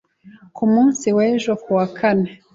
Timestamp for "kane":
1.97-2.29